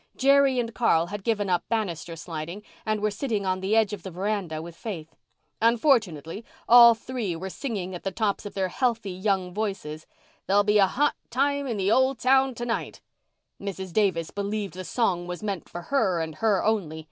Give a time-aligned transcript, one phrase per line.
[0.15, 4.01] Jerry and Carl had given up banister sliding and were sitting on the edge of
[4.01, 5.15] the veranda with Faith.
[5.61, 10.07] Unfortunately, all three were singing at the tops of their healthy young voices
[10.47, 12.99] "There'll be a hot time in the old town to night."
[13.61, 13.93] Mrs.
[13.93, 16.99] Davis believed the song was meant for her and her only.